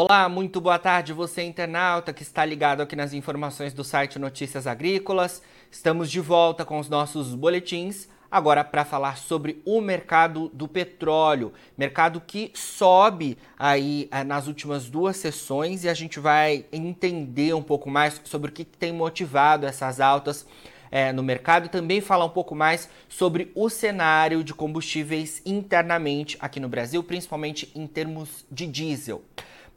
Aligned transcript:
Olá, 0.00 0.28
muito 0.28 0.60
boa 0.60 0.78
tarde, 0.78 1.12
você 1.12 1.42
internauta 1.42 2.12
que 2.12 2.22
está 2.22 2.44
ligado 2.44 2.80
aqui 2.80 2.94
nas 2.94 3.12
informações 3.12 3.74
do 3.74 3.82
site 3.82 4.16
Notícias 4.16 4.64
Agrícolas. 4.64 5.42
Estamos 5.72 6.08
de 6.08 6.20
volta 6.20 6.64
com 6.64 6.78
os 6.78 6.88
nossos 6.88 7.34
boletins, 7.34 8.08
agora 8.30 8.62
para 8.62 8.84
falar 8.84 9.18
sobre 9.18 9.60
o 9.64 9.80
mercado 9.80 10.50
do 10.50 10.68
petróleo, 10.68 11.52
mercado 11.76 12.20
que 12.20 12.52
sobe 12.54 13.36
aí 13.58 14.08
eh, 14.12 14.22
nas 14.22 14.46
últimas 14.46 14.88
duas 14.88 15.16
sessões 15.16 15.82
e 15.82 15.88
a 15.88 15.94
gente 15.94 16.20
vai 16.20 16.64
entender 16.72 17.52
um 17.52 17.62
pouco 17.62 17.90
mais 17.90 18.20
sobre 18.22 18.50
o 18.52 18.54
que 18.54 18.64
tem 18.64 18.92
motivado 18.92 19.66
essas 19.66 19.98
altas 19.98 20.46
é, 20.92 21.12
no 21.12 21.24
mercado 21.24 21.66
e 21.66 21.68
também 21.68 22.00
falar 22.00 22.24
um 22.24 22.30
pouco 22.30 22.54
mais 22.54 22.88
sobre 23.08 23.50
o 23.52 23.68
cenário 23.68 24.44
de 24.44 24.54
combustíveis 24.54 25.42
internamente 25.44 26.36
aqui 26.38 26.60
no 26.60 26.68
Brasil, 26.68 27.02
principalmente 27.02 27.68
em 27.74 27.84
termos 27.84 28.46
de 28.48 28.64
diesel. 28.64 29.24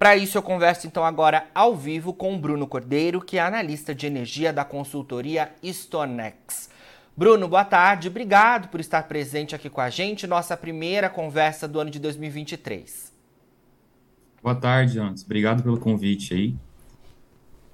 Para 0.02 0.18
isso, 0.18 0.36
eu 0.36 0.42
converso 0.42 0.88
então 0.88 1.06
agora 1.06 1.46
ao 1.54 1.76
vivo 1.76 2.12
com 2.12 2.34
o 2.34 2.40
Bruno 2.40 2.66
Cordeiro, 2.66 3.22
que 3.22 3.38
é 3.38 3.40
analista 3.40 3.94
de 3.94 4.08
energia 4.08 4.52
da 4.52 4.66
consultoria 4.66 5.52
Stonex. 5.64 6.72
Bruno, 7.16 7.48
boa 7.48 7.64
tarde. 7.64 8.08
Obrigado 8.08 8.70
por 8.70 8.80
estar 8.80 9.04
presente 9.04 9.54
aqui 9.54 9.70
com 9.70 9.80
a 9.80 9.92
gente. 9.92 10.26
Nossa 10.26 10.58
primeira 10.58 11.08
conversa 11.08 11.68
do 11.68 11.80
ano 11.80 11.92
de 11.92 12.00
2023. 12.00 13.14
Boa 14.42 14.56
tarde, 14.56 14.98
Antes. 14.98 15.24
Obrigado 15.24 15.62
pelo 15.62 15.80
convite 15.80 16.34
aí. 16.34 16.56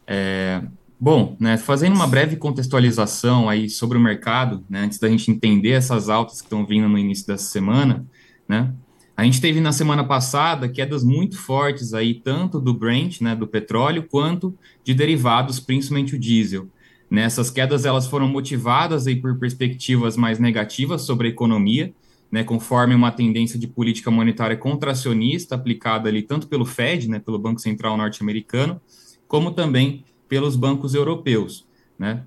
É, 0.05 0.61
bom, 0.99 1.37
né, 1.39 1.55
fazendo 1.55 1.95
uma 1.95 2.07
breve 2.07 2.35
contextualização 2.35 3.47
aí 3.47 3.69
sobre 3.69 3.97
o 3.97 4.01
mercado, 4.01 4.65
né, 4.69 4.81
antes 4.81 4.99
da 4.99 5.07
gente 5.07 5.31
entender 5.31 5.71
essas 5.71 6.09
altas 6.09 6.41
que 6.41 6.47
estão 6.47 6.65
vindo 6.65 6.89
no 6.89 6.97
início 6.97 7.25
dessa 7.25 7.45
semana, 7.45 8.05
né, 8.49 8.73
a 9.17 9.23
gente 9.23 9.41
teve 9.41 9.59
na 9.59 9.71
semana 9.71 10.03
passada 10.03 10.69
quedas 10.69 11.03
muito 11.03 11.39
fortes 11.39 11.91
aí, 11.95 12.13
tanto 12.13 12.59
do 12.59 12.71
Brent, 12.71 13.19
né, 13.19 13.35
do 13.35 13.47
petróleo, 13.47 14.05
quanto 14.07 14.55
de 14.83 14.93
derivados, 14.93 15.59
principalmente 15.59 16.15
o 16.15 16.19
diesel. 16.19 16.67
Nessas 17.09 17.49
quedas 17.49 17.83
elas 17.83 18.05
foram 18.05 18.27
motivadas 18.27 19.07
aí 19.07 19.15
por 19.15 19.35
perspectivas 19.39 20.15
mais 20.15 20.37
negativas 20.37 21.01
sobre 21.01 21.27
a 21.27 21.31
economia, 21.31 21.91
né, 22.31 22.43
conforme 22.43 22.93
uma 22.93 23.09
tendência 23.09 23.57
de 23.57 23.65
política 23.65 24.11
monetária 24.11 24.55
contracionista 24.55 25.55
aplicada 25.55 26.07
ali 26.09 26.21
tanto 26.21 26.45
pelo 26.47 26.63
Fed, 26.63 27.09
né, 27.09 27.17
pelo 27.17 27.39
Banco 27.39 27.59
Central 27.59 27.97
norte-americano, 27.97 28.79
como 29.27 29.49
também 29.49 30.05
pelos 30.29 30.55
bancos 30.55 30.93
europeus, 30.93 31.65
né. 31.97 32.21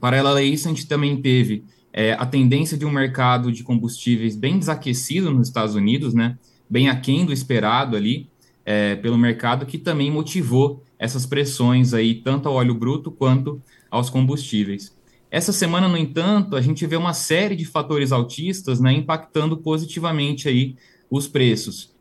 Paralelo 0.00 0.38
a 0.38 0.42
isso, 0.42 0.66
a 0.66 0.70
gente 0.70 0.88
também 0.88 1.16
teve 1.22 1.62
é, 1.96 2.12
a 2.14 2.26
tendência 2.26 2.76
de 2.76 2.84
um 2.84 2.90
mercado 2.90 3.52
de 3.52 3.62
combustíveis 3.62 4.34
bem 4.34 4.58
desaquecido 4.58 5.30
nos 5.30 5.46
Estados 5.46 5.76
Unidos, 5.76 6.12
né, 6.12 6.36
bem 6.68 6.88
aquém 6.88 7.24
do 7.24 7.32
esperado 7.32 7.96
ali 7.96 8.28
é, 8.66 8.96
pelo 8.96 9.16
mercado, 9.16 9.64
que 9.64 9.78
também 9.78 10.10
motivou 10.10 10.82
essas 10.98 11.24
pressões 11.24 11.94
aí, 11.94 12.16
tanto 12.16 12.48
ao 12.48 12.56
óleo 12.56 12.74
bruto 12.74 13.12
quanto 13.12 13.62
aos 13.88 14.10
combustíveis. 14.10 14.92
Essa 15.30 15.52
semana, 15.52 15.86
no 15.86 15.96
entanto, 15.96 16.56
a 16.56 16.60
gente 16.60 16.84
vê 16.84 16.96
uma 16.96 17.12
série 17.12 17.54
de 17.54 17.64
fatores 17.64 18.10
altistas 18.10 18.80
né, 18.80 18.92
impactando 18.92 19.56
positivamente 19.56 20.48
aí 20.48 20.74
os 21.08 21.28
preços. 21.28 21.94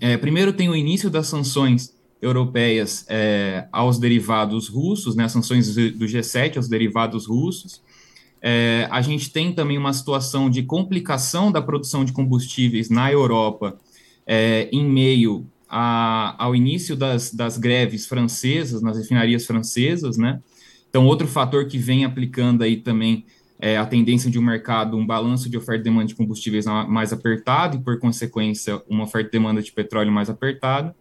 É, 0.00 0.16
primeiro 0.16 0.52
tem 0.52 0.68
o 0.68 0.74
início 0.74 1.08
das 1.08 1.28
sanções 1.28 1.94
europeias 2.20 3.04
é, 3.08 3.68
aos 3.70 3.98
derivados 4.00 4.68
russos, 4.68 5.14
né, 5.14 5.28
sanções 5.28 5.72
do 5.74 6.06
G7 6.06 6.56
aos 6.56 6.68
derivados 6.68 7.26
russos, 7.26 7.80
é, 8.40 8.86
a 8.90 9.00
gente 9.00 9.30
tem 9.30 9.52
também 9.52 9.76
uma 9.76 9.92
situação 9.92 10.48
de 10.48 10.62
complicação 10.62 11.50
da 11.50 11.60
produção 11.60 12.04
de 12.04 12.12
combustíveis 12.12 12.88
na 12.88 13.10
Europa 13.10 13.76
é, 14.26 14.68
em 14.72 14.84
meio 14.84 15.46
a, 15.68 16.34
ao 16.42 16.54
início 16.54 16.96
das, 16.96 17.32
das 17.34 17.58
greves 17.58 18.06
francesas, 18.06 18.80
nas 18.80 18.96
refinarias 18.96 19.44
francesas, 19.44 20.16
né? 20.16 20.40
Então, 20.88 21.06
outro 21.06 21.26
fator 21.26 21.66
que 21.66 21.76
vem 21.76 22.04
aplicando 22.04 22.62
aí 22.62 22.76
também 22.76 23.26
é 23.60 23.76
a 23.76 23.84
tendência 23.84 24.30
de 24.30 24.38
um 24.38 24.42
mercado, 24.42 24.96
um 24.96 25.06
balanço 25.06 25.50
de 25.50 25.58
oferta 25.58 25.80
e 25.80 25.84
demanda 25.84 26.06
de 26.06 26.14
combustíveis 26.14 26.64
mais 26.88 27.12
apertado 27.12 27.76
e, 27.76 27.80
por 27.80 27.98
consequência, 27.98 28.80
uma 28.88 29.04
oferta 29.04 29.28
e 29.28 29.32
demanda 29.32 29.60
de 29.60 29.72
petróleo 29.72 30.12
mais 30.12 30.30
apertada. 30.30 30.94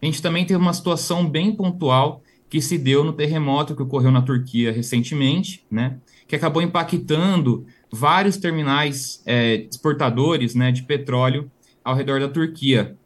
A 0.00 0.06
gente 0.06 0.22
também 0.22 0.44
tem 0.44 0.56
uma 0.56 0.72
situação 0.72 1.28
bem 1.28 1.54
pontual 1.54 2.22
que 2.48 2.60
se 2.60 2.78
deu 2.78 3.02
no 3.02 3.12
terremoto 3.12 3.74
que 3.74 3.82
ocorreu 3.82 4.10
na 4.10 4.22
Turquia 4.22 4.72
recentemente, 4.72 5.64
né? 5.70 5.98
que 6.26 6.36
acabou 6.36 6.62
impactando 6.62 7.66
vários 7.90 8.36
terminais 8.36 9.22
é, 9.24 9.66
exportadores 9.70 10.54
né, 10.54 10.72
de 10.72 10.82
petróleo 10.82 11.50
ao 11.84 11.94
redor 11.94 12.20
da 12.20 12.28
Turquia. 12.28 12.96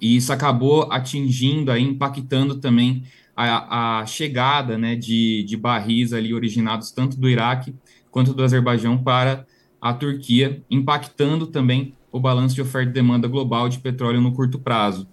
E 0.00 0.16
isso 0.16 0.32
acabou 0.32 0.90
atingindo, 0.92 1.72
aí, 1.72 1.82
impactando 1.82 2.58
também 2.58 3.04
a, 3.36 4.00
a 4.00 4.06
chegada 4.06 4.78
né, 4.78 4.94
de, 4.94 5.44
de 5.44 5.56
barris 5.56 6.12
ali 6.12 6.32
originados 6.32 6.92
tanto 6.92 7.18
do 7.18 7.28
Iraque 7.28 7.74
quanto 8.10 8.32
do 8.32 8.44
Azerbaijão 8.44 8.96
para 8.96 9.44
a 9.80 9.92
Turquia, 9.92 10.62
impactando 10.70 11.48
também 11.48 11.94
o 12.12 12.20
balanço 12.20 12.54
de 12.54 12.62
oferta 12.62 12.90
e 12.90 12.92
demanda 12.92 13.26
global 13.26 13.68
de 13.68 13.80
petróleo 13.80 14.20
no 14.20 14.32
curto 14.32 14.58
prazo. 14.58 15.08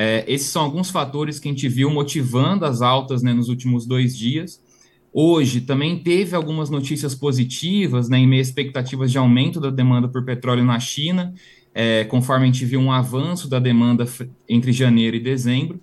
É, 0.00 0.24
esses 0.28 0.48
são 0.48 0.62
alguns 0.62 0.90
fatores 0.90 1.40
que 1.40 1.48
a 1.48 1.50
gente 1.50 1.68
viu 1.68 1.90
motivando 1.90 2.64
as 2.64 2.82
altas 2.82 3.22
né, 3.22 3.32
nos 3.32 3.48
últimos 3.48 3.84
dois 3.84 4.16
dias, 4.16 4.60
Hoje 5.12 5.62
também 5.62 5.98
teve 5.98 6.36
algumas 6.36 6.68
notícias 6.68 7.14
positivas, 7.14 8.08
né, 8.08 8.18
em 8.18 8.26
meio 8.26 8.40
a 8.40 8.42
expectativas 8.42 9.10
de 9.10 9.18
aumento 9.18 9.58
da 9.58 9.70
demanda 9.70 10.06
por 10.06 10.24
petróleo 10.24 10.64
na 10.64 10.78
China, 10.78 11.34
é, 11.74 12.04
conforme 12.04 12.44
a 12.44 12.46
gente 12.46 12.64
viu 12.64 12.80
um 12.80 12.92
avanço 12.92 13.48
da 13.48 13.58
demanda 13.58 14.06
entre 14.48 14.70
janeiro 14.72 15.16
e 15.16 15.20
dezembro. 15.20 15.80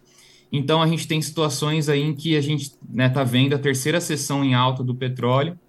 Então 0.52 0.82
a 0.82 0.88
gente 0.88 1.08
tem 1.08 1.22
situações 1.22 1.90
aí 1.90 2.02
em 2.02 2.14
que 2.14 2.38
a 2.38 2.42
gente 2.42 2.64
está 2.64 2.78
né, 2.88 3.10
tá 3.10 3.24
vendo 3.24 3.56
a 3.56 3.60
terceira 3.60 4.00
sessão 4.00 4.44
em 4.44 4.54
alta 4.54 4.84
do 4.84 4.96
petróleo, 4.96 5.60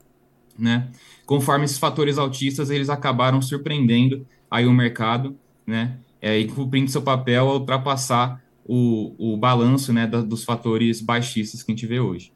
né? 0.58 0.88
Conforme 1.24 1.64
esses 1.64 1.78
fatores 1.78 2.18
altistas, 2.18 2.70
eles 2.70 2.88
acabaram 2.88 3.42
surpreendendo 3.42 4.24
aí 4.50 4.66
o 4.66 4.72
mercado, 4.72 5.36
né? 5.66 5.98
É, 6.26 6.37
e 6.37 6.48
cumprindo 6.48 6.91
seu 6.91 7.03
papel 7.03 7.48
a 7.48 7.53
ultrapassar 7.53 8.42
o, 8.64 9.14
o 9.16 9.37
balanço 9.37 9.92
né, 9.92 10.09
da, 10.09 10.20
dos 10.20 10.42
fatores 10.42 11.00
baixistas 11.00 11.62
que 11.62 11.70
a 11.70 11.75
gente 11.76 11.87
vê 11.87 12.00
hoje. 12.00 12.32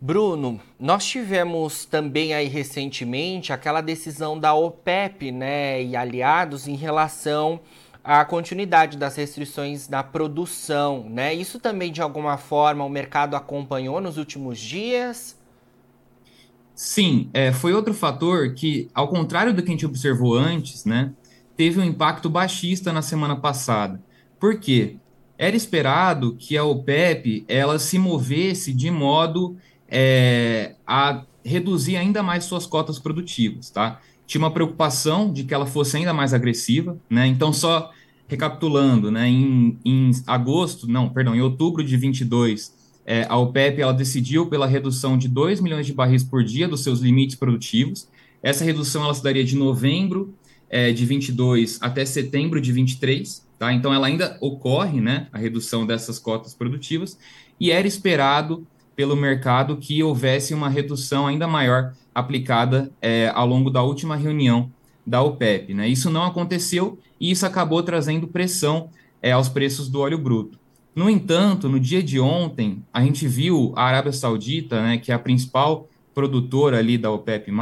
Bruno, 0.00 0.58
nós 0.80 1.04
tivemos 1.04 1.84
também 1.84 2.32
aí 2.32 2.48
recentemente 2.48 3.52
aquela 3.52 3.82
decisão 3.82 4.40
da 4.40 4.54
OPEP, 4.54 5.30
né, 5.30 5.82
e 5.82 5.94
aliados 5.94 6.66
em 6.66 6.74
relação 6.74 7.60
à 8.02 8.24
continuidade 8.24 8.96
das 8.96 9.14
restrições 9.14 9.86
na 9.86 10.02
produção, 10.02 11.06
né? 11.10 11.34
Isso 11.34 11.60
também 11.60 11.92
de 11.92 12.00
alguma 12.00 12.38
forma 12.38 12.82
o 12.82 12.88
mercado 12.88 13.36
acompanhou 13.36 14.00
nos 14.00 14.16
últimos 14.16 14.58
dias? 14.58 15.38
Sim, 16.74 17.28
é, 17.34 17.52
foi 17.52 17.74
outro 17.74 17.92
fator 17.92 18.54
que, 18.54 18.88
ao 18.94 19.08
contrário 19.08 19.52
do 19.52 19.62
que 19.62 19.68
a 19.68 19.72
gente 19.72 19.84
observou 19.84 20.34
antes, 20.34 20.86
né, 20.86 21.12
teve 21.56 21.80
um 21.80 21.84
impacto 21.84 22.28
baixista 22.28 22.92
na 22.92 23.02
semana 23.02 23.36
passada. 23.36 24.00
Por 24.38 24.60
quê? 24.60 24.96
Era 25.38 25.56
esperado 25.56 26.36
que 26.38 26.56
a 26.56 26.64
OPEP 26.64 27.44
ela 27.48 27.78
se 27.78 27.98
movesse 27.98 28.72
de 28.72 28.90
modo 28.90 29.56
é, 29.88 30.74
a 30.86 31.22
reduzir 31.44 31.96
ainda 31.96 32.22
mais 32.22 32.44
suas 32.44 32.66
cotas 32.66 32.98
produtivas, 32.98 33.70
tá? 33.70 34.00
Tinha 34.26 34.42
uma 34.42 34.50
preocupação 34.50 35.32
de 35.32 35.44
que 35.44 35.54
ela 35.54 35.66
fosse 35.66 35.96
ainda 35.96 36.12
mais 36.12 36.34
agressiva, 36.34 36.98
né? 37.08 37.26
Então, 37.26 37.52
só 37.52 37.92
recapitulando, 38.26 39.10
né? 39.10 39.28
Em, 39.28 39.78
em 39.84 40.10
agosto, 40.26 40.88
não, 40.88 41.08
perdão, 41.08 41.34
em 41.34 41.40
outubro 41.40 41.84
de 41.84 41.96
22, 41.96 42.74
é, 43.04 43.24
a 43.28 43.36
OPEP 43.36 43.80
ela 43.80 43.94
decidiu 43.94 44.46
pela 44.46 44.66
redução 44.66 45.16
de 45.16 45.28
2 45.28 45.60
milhões 45.60 45.86
de 45.86 45.92
barris 45.92 46.24
por 46.24 46.42
dia 46.42 46.66
dos 46.66 46.82
seus 46.82 46.98
limites 46.98 47.36
produtivos. 47.36 48.08
Essa 48.42 48.64
redução 48.64 49.04
ela 49.04 49.14
se 49.14 49.22
daria 49.22 49.44
de 49.44 49.54
novembro 49.54 50.34
é, 50.68 50.92
de 50.92 51.04
22 51.04 51.78
até 51.80 52.04
setembro 52.04 52.60
de 52.60 52.72
23, 52.72 53.46
tá? 53.58 53.72
Então, 53.72 53.92
ela 53.92 54.06
ainda 54.06 54.36
ocorre, 54.40 55.00
né? 55.00 55.28
A 55.32 55.38
redução 55.38 55.86
dessas 55.86 56.18
cotas 56.18 56.54
produtivas 56.54 57.18
e 57.58 57.70
era 57.70 57.86
esperado 57.86 58.66
pelo 58.94 59.14
mercado 59.14 59.76
que 59.76 60.02
houvesse 60.02 60.54
uma 60.54 60.68
redução 60.68 61.26
ainda 61.26 61.46
maior 61.46 61.92
aplicada 62.14 62.90
é, 63.00 63.30
ao 63.34 63.46
longo 63.46 63.70
da 63.70 63.82
última 63.82 64.16
reunião 64.16 64.70
da 65.06 65.22
OPEP. 65.22 65.74
Né? 65.74 65.88
Isso 65.88 66.10
não 66.10 66.24
aconteceu 66.24 66.98
e 67.20 67.30
isso 67.30 67.44
acabou 67.44 67.82
trazendo 67.82 68.26
pressão 68.26 68.88
é, 69.22 69.32
aos 69.32 69.48
preços 69.48 69.88
do 69.88 70.00
óleo 70.00 70.18
bruto. 70.18 70.58
No 70.94 71.10
entanto, 71.10 71.68
no 71.68 71.78
dia 71.78 72.02
de 72.02 72.18
ontem, 72.18 72.82
a 72.90 73.02
gente 73.02 73.28
viu 73.28 73.74
a 73.76 73.84
Arábia 73.84 74.12
Saudita, 74.12 74.82
né, 74.82 74.96
que 74.96 75.12
é 75.12 75.14
a 75.14 75.18
principal 75.18 75.86
produtora 76.14 76.78
ali 76.78 76.96
da 76.96 77.10
OPEP+, 77.10 77.52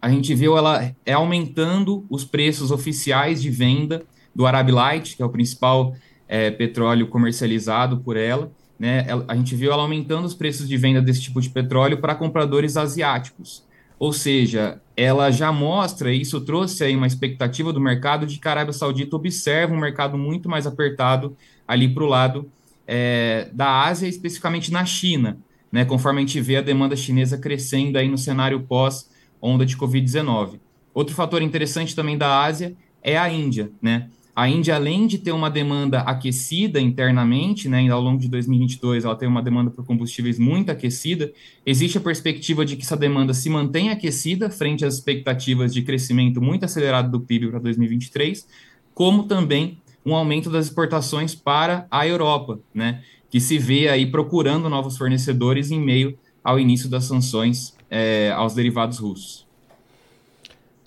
a 0.00 0.08
gente 0.08 0.34
viu 0.34 0.56
ela 0.56 0.94
é, 1.04 1.12
aumentando 1.12 2.04
os 2.08 2.24
preços 2.24 2.70
oficiais 2.70 3.42
de 3.42 3.50
venda 3.50 4.02
do 4.34 4.46
Arab 4.46 4.70
Light, 4.70 5.16
que 5.16 5.22
é 5.22 5.26
o 5.26 5.30
principal 5.30 5.94
é, 6.28 6.50
petróleo 6.50 7.06
comercializado 7.08 7.98
por 7.98 8.16
ela, 8.16 8.50
né, 8.78 9.06
a 9.26 9.34
gente 9.34 9.54
viu 9.56 9.72
ela 9.72 9.82
aumentando 9.82 10.26
os 10.26 10.34
preços 10.34 10.68
de 10.68 10.76
venda 10.76 11.00
desse 11.00 11.22
tipo 11.22 11.40
de 11.40 11.48
petróleo 11.48 11.98
para 11.98 12.14
compradores 12.14 12.76
asiáticos. 12.76 13.64
ou 13.98 14.12
seja, 14.12 14.78
ela 14.94 15.30
já 15.30 15.50
mostra, 15.50 16.12
e 16.12 16.20
isso 16.20 16.38
trouxe 16.42 16.84
aí 16.84 16.94
uma 16.94 17.06
expectativa 17.06 17.72
do 17.72 17.80
mercado 17.80 18.26
de 18.26 18.38
que 18.38 18.46
a 18.46 18.50
Arábia 18.50 18.74
Saudita 18.74 19.16
observa 19.16 19.72
um 19.72 19.78
mercado 19.80 20.18
muito 20.18 20.50
mais 20.50 20.66
apertado 20.66 21.34
ali 21.66 21.88
para 21.88 22.04
o 22.04 22.06
lado 22.06 22.50
é, 22.86 23.48
da 23.54 23.84
Ásia, 23.84 24.06
especificamente 24.06 24.70
na 24.70 24.84
China, 24.84 25.38
né, 25.72 25.86
conforme 25.86 26.20
a 26.20 26.26
gente 26.26 26.38
vê 26.42 26.56
a 26.56 26.60
demanda 26.60 26.94
chinesa 26.94 27.38
crescendo 27.38 27.96
aí 27.96 28.06
no 28.06 28.18
cenário 28.18 28.60
pós 28.60 29.08
onda 29.40 29.64
de 29.66 29.76
Covid-19. 29.76 30.58
Outro 30.94 31.14
fator 31.14 31.42
interessante 31.42 31.94
também 31.94 32.16
da 32.16 32.42
Ásia 32.42 32.74
é 33.02 33.18
a 33.18 33.30
Índia, 33.30 33.70
né? 33.80 34.08
A 34.34 34.50
Índia, 34.50 34.74
além 34.74 35.06
de 35.06 35.16
ter 35.16 35.32
uma 35.32 35.48
demanda 35.48 36.00
aquecida 36.00 36.78
internamente, 36.78 37.70
né, 37.70 37.88
ao 37.88 38.02
longo 38.02 38.20
de 38.20 38.28
2022 38.28 39.06
ela 39.06 39.16
tem 39.16 39.26
uma 39.26 39.42
demanda 39.42 39.70
por 39.70 39.86
combustíveis 39.86 40.38
muito 40.38 40.70
aquecida, 40.70 41.32
existe 41.64 41.96
a 41.96 42.02
perspectiva 42.02 42.62
de 42.62 42.76
que 42.76 42.82
essa 42.82 42.98
demanda 42.98 43.32
se 43.32 43.48
mantenha 43.48 43.92
aquecida 43.92 44.50
frente 44.50 44.84
às 44.84 44.96
expectativas 44.96 45.72
de 45.72 45.80
crescimento 45.80 46.38
muito 46.42 46.64
acelerado 46.64 47.10
do 47.10 47.20
PIB 47.20 47.48
para 47.48 47.60
2023, 47.60 48.46
como 48.92 49.22
também 49.22 49.78
um 50.04 50.14
aumento 50.14 50.50
das 50.50 50.66
exportações 50.66 51.34
para 51.34 51.86
a 51.90 52.06
Europa, 52.06 52.60
né, 52.74 53.02
que 53.30 53.40
se 53.40 53.56
vê 53.56 53.88
aí 53.88 54.04
procurando 54.04 54.68
novos 54.68 54.98
fornecedores 54.98 55.70
em 55.70 55.80
meio 55.80 56.16
ao 56.44 56.60
início 56.60 56.88
das 56.90 57.04
sanções 57.04 57.75
é, 57.90 58.32
aos 58.32 58.54
derivados 58.54 58.98
russos. 58.98 59.46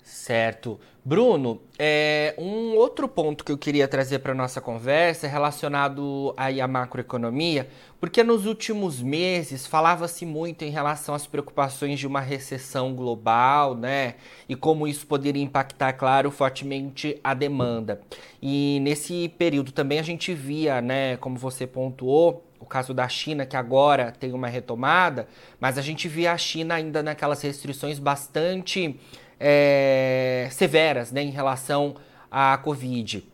Certo. 0.02 0.78
Bruno, 1.02 1.60
é, 1.78 2.34
um 2.36 2.76
outro 2.76 3.08
ponto 3.08 3.42
que 3.42 3.50
eu 3.50 3.56
queria 3.56 3.88
trazer 3.88 4.18
para 4.18 4.34
nossa 4.34 4.60
conversa 4.60 5.26
é 5.26 5.30
relacionado 5.30 6.34
aí 6.36 6.60
à 6.60 6.68
macroeconomia, 6.68 7.68
porque 7.98 8.22
nos 8.22 8.44
últimos 8.44 9.00
meses 9.00 9.66
falava-se 9.66 10.26
muito 10.26 10.62
em 10.62 10.70
relação 10.70 11.14
às 11.14 11.26
preocupações 11.26 11.98
de 11.98 12.06
uma 12.06 12.20
recessão 12.20 12.94
global, 12.94 13.74
né? 13.74 14.16
E 14.46 14.54
como 14.54 14.86
isso 14.86 15.06
poderia 15.06 15.42
impactar, 15.42 15.94
claro, 15.94 16.30
fortemente 16.30 17.18
a 17.24 17.32
demanda. 17.32 18.02
E 18.40 18.78
nesse 18.82 19.30
período 19.38 19.72
também 19.72 19.98
a 19.98 20.02
gente 20.02 20.34
via, 20.34 20.82
né, 20.82 21.16
como 21.16 21.38
você 21.38 21.66
pontuou, 21.66 22.44
o 22.60 22.66
caso 22.66 22.92
da 22.92 23.08
China, 23.08 23.46
que 23.46 23.56
agora 23.56 24.12
tem 24.12 24.32
uma 24.32 24.46
retomada, 24.46 25.26
mas 25.58 25.78
a 25.78 25.82
gente 25.82 26.06
via 26.06 26.32
a 26.32 26.38
China 26.38 26.74
ainda 26.74 27.02
naquelas 27.02 27.40
restrições 27.40 27.98
bastante 27.98 29.00
é, 29.40 30.48
severas 30.52 31.10
né, 31.10 31.22
em 31.22 31.30
relação 31.30 31.96
à 32.30 32.56
Covid. 32.58 33.26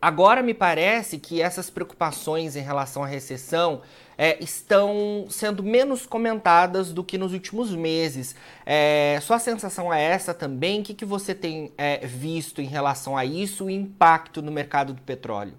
Agora 0.00 0.42
me 0.42 0.54
parece 0.54 1.18
que 1.18 1.42
essas 1.42 1.68
preocupações 1.68 2.56
em 2.56 2.62
relação 2.62 3.02
à 3.02 3.06
recessão 3.06 3.82
é, 4.16 4.42
estão 4.42 5.26
sendo 5.28 5.62
menos 5.62 6.06
comentadas 6.06 6.92
do 6.92 7.04
que 7.04 7.18
nos 7.18 7.32
últimos 7.32 7.72
meses. 7.72 8.34
É, 8.64 9.18
sua 9.20 9.40
sensação 9.40 9.92
é 9.92 10.02
essa 10.02 10.32
também? 10.32 10.80
O 10.80 10.84
que, 10.84 10.94
que 10.94 11.04
você 11.04 11.34
tem 11.34 11.72
é, 11.76 12.06
visto 12.06 12.62
em 12.62 12.66
relação 12.66 13.16
a 13.16 13.24
isso, 13.24 13.66
o 13.66 13.70
impacto 13.70 14.40
no 14.40 14.52
mercado 14.52 14.92
do 14.92 15.02
petróleo? 15.02 15.54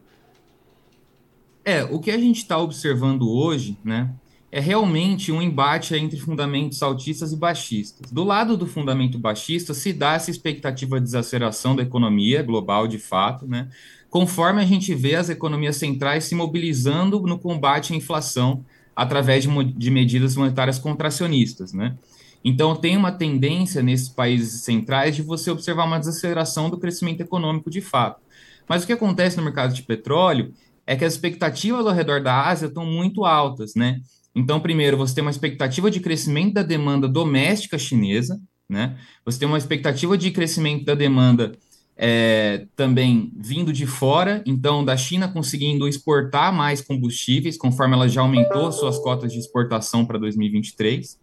É, 1.69 1.83
o 1.83 1.99
que 1.99 2.09
a 2.09 2.17
gente 2.17 2.37
está 2.37 2.57
observando 2.57 3.29
hoje, 3.29 3.77
né, 3.83 4.09
é 4.51 4.59
realmente 4.59 5.31
um 5.31 5.39
embate 5.39 5.93
entre 5.93 6.19
fundamentos 6.19 6.81
altistas 6.81 7.31
e 7.31 7.35
baixistas. 7.35 8.11
Do 8.11 8.23
lado 8.23 8.57
do 8.57 8.65
fundamento 8.65 9.19
baixista, 9.19 9.75
se 9.75 9.93
dá 9.93 10.15
essa 10.15 10.31
expectativa 10.31 10.97
de 10.99 11.05
desaceleração 11.05 11.75
da 11.75 11.83
economia 11.83 12.41
global, 12.41 12.87
de 12.87 12.97
fato, 12.97 13.47
né? 13.47 13.69
conforme 14.09 14.59
a 14.59 14.65
gente 14.65 14.95
vê 14.95 15.13
as 15.13 15.29
economias 15.29 15.75
centrais 15.75 16.23
se 16.23 16.33
mobilizando 16.33 17.21
no 17.21 17.37
combate 17.37 17.93
à 17.93 17.95
inflação 17.95 18.65
através 18.95 19.43
de, 19.43 19.63
de 19.65 19.91
medidas 19.91 20.35
monetárias 20.35 20.79
contracionistas. 20.79 21.71
Né? 21.71 21.95
Então, 22.43 22.75
tem 22.75 22.97
uma 22.97 23.11
tendência 23.11 23.83
nesses 23.83 24.09
países 24.09 24.61
centrais 24.61 25.15
de 25.15 25.21
você 25.21 25.51
observar 25.51 25.85
uma 25.85 25.99
desaceleração 25.99 26.67
do 26.67 26.79
crescimento 26.79 27.21
econômico 27.21 27.69
de 27.69 27.79
fato. 27.79 28.19
Mas 28.67 28.83
o 28.83 28.87
que 28.87 28.93
acontece 28.93 29.37
no 29.37 29.43
mercado 29.43 29.73
de 29.73 29.83
petróleo 29.83 30.51
é 30.89 30.95
que 30.95 31.05
as 31.05 31.13
expectativas 31.13 31.85
ao 31.85 31.93
redor 31.93 32.19
da 32.19 32.47
Ásia 32.47 32.65
estão 32.65 32.83
muito 32.83 33.23
altas, 33.23 33.75
né? 33.75 34.01
Então, 34.33 34.59
primeiro, 34.59 34.97
você 34.97 35.13
tem 35.13 35.23
uma 35.23 35.29
expectativa 35.29 35.91
de 35.91 35.99
crescimento 35.99 36.55
da 36.55 36.63
demanda 36.63 37.07
doméstica 37.07 37.77
chinesa, 37.77 38.41
né? 38.67 38.97
Você 39.23 39.37
tem 39.37 39.47
uma 39.47 39.59
expectativa 39.59 40.17
de 40.17 40.31
crescimento 40.31 40.85
da 40.85 40.95
demanda 40.95 41.51
é, 41.95 42.65
também 42.75 43.31
vindo 43.37 43.71
de 43.71 43.85
fora, 43.85 44.41
então 44.47 44.83
da 44.83 44.97
China 44.97 45.27
conseguindo 45.27 45.87
exportar 45.87 46.51
mais 46.51 46.81
combustíveis, 46.81 47.55
conforme 47.55 47.93
ela 47.93 48.09
já 48.09 48.21
aumentou 48.21 48.71
suas 48.71 48.97
cotas 48.97 49.31
de 49.31 49.37
exportação 49.37 50.03
para 50.03 50.17
2023. 50.17 51.19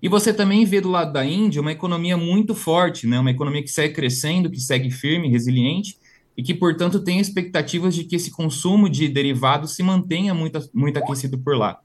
E 0.00 0.08
você 0.08 0.32
também 0.32 0.64
vê 0.64 0.80
do 0.80 0.90
lado 0.90 1.12
da 1.12 1.24
Índia 1.24 1.60
uma 1.60 1.72
economia 1.72 2.16
muito 2.16 2.54
forte, 2.54 3.08
né? 3.08 3.18
uma 3.18 3.32
economia 3.32 3.64
que 3.64 3.70
segue 3.70 3.94
crescendo, 3.94 4.48
que 4.48 4.60
segue 4.60 4.92
firme, 4.92 5.28
resiliente, 5.28 5.96
e 6.36 6.42
que, 6.42 6.54
portanto, 6.54 7.00
tem 7.00 7.18
expectativas 7.18 7.94
de 7.94 8.04
que 8.04 8.16
esse 8.16 8.30
consumo 8.30 8.88
de 8.88 9.08
derivados 9.08 9.74
se 9.74 9.82
mantenha 9.82 10.32
muito, 10.32 10.58
muito 10.72 10.98
aquecido 10.98 11.38
por 11.38 11.56
lá. 11.56 11.78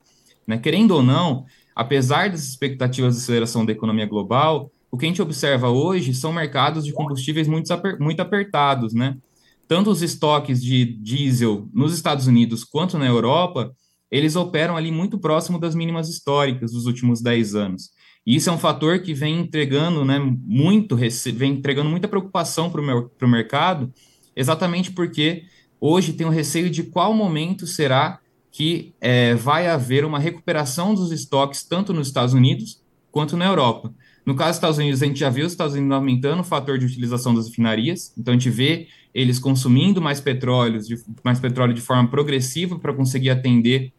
Né? 0.45 0.57
Querendo 0.57 0.91
ou 0.91 1.03
não, 1.03 1.45
apesar 1.75 2.29
das 2.29 2.43
expectativas 2.43 3.15
de 3.15 3.21
aceleração 3.21 3.65
da 3.65 3.71
economia 3.71 4.05
global, 4.05 4.71
o 4.89 4.97
que 4.97 5.05
a 5.05 5.09
gente 5.09 5.21
observa 5.21 5.69
hoje 5.69 6.13
são 6.13 6.31
mercados 6.31 6.85
de 6.85 6.93
combustíveis 6.93 7.47
muito, 7.47 7.67
muito 7.99 8.21
apertados, 8.21 8.93
né? 8.93 9.17
Tanto 9.67 9.91
os 9.91 10.01
estoques 10.01 10.63
de 10.63 10.85
diesel 10.85 11.67
nos 11.73 11.93
Estados 11.93 12.25
Unidos 12.25 12.63
quanto 12.63 12.97
na 12.97 13.05
Europa, 13.05 13.71
eles 14.09 14.37
operam 14.37 14.77
ali 14.77 14.91
muito 14.91 15.19
próximo 15.19 15.59
das 15.59 15.75
mínimas 15.75 16.07
históricas 16.07 16.71
dos 16.71 16.85
últimos 16.85 17.21
10 17.21 17.53
anos. 17.55 17.89
E 18.25 18.35
isso 18.35 18.49
é 18.49 18.53
um 18.53 18.57
fator 18.57 18.99
que 18.99 19.13
vem 19.13 19.39
entregando, 19.39 20.05
né, 20.05 20.19
muito, 20.19 20.95
vem 20.95 21.53
entregando 21.53 21.89
muita 21.89 22.07
preocupação 22.07 22.69
para 22.69 22.81
o 22.81 23.29
mercado, 23.29 23.91
exatamente 24.37 24.91
porque 24.91 25.43
hoje 25.81 26.13
tem 26.13 26.25
o 26.25 26.29
receio 26.29 26.69
de 26.69 26.83
qual 26.83 27.13
momento 27.13 27.67
será 27.67 28.19
que 28.51 28.93
é, 29.01 29.35
vai 29.35 29.67
haver 29.67 30.05
uma 30.05 30.19
recuperação 30.19 30.93
dos 30.93 31.11
estoques 31.11 31.63
tanto 31.63 31.93
nos 31.93 32.07
Estados 32.07 32.33
Unidos 32.33 32.81
quanto 33.11 33.35
na 33.35 33.45
Europa. 33.45 33.93
No 34.25 34.35
caso 34.35 34.51
dos 34.51 34.57
Estados 34.57 34.77
Unidos, 34.77 35.01
a 35.01 35.05
gente 35.05 35.19
já 35.19 35.29
viu 35.29 35.45
os 35.45 35.53
Estados 35.53 35.75
Unidos 35.75 35.95
aumentando 35.95 36.41
o 36.41 36.43
fator 36.43 36.77
de 36.77 36.85
utilização 36.85 37.33
das 37.33 37.47
refinarias, 37.47 38.13
então 38.17 38.33
a 38.33 38.37
gente 38.37 38.49
vê 38.49 38.87
eles 39.13 39.39
consumindo 39.39 40.01
mais 40.01 40.19
petróleo, 40.19 40.81
de, 40.81 41.01
mais 41.23 41.39
petróleo 41.39 41.73
de 41.73 41.81
forma 41.81 42.07
progressiva 42.07 42.77
para 42.77 42.93
conseguir 42.93 43.29
atender 43.29 43.91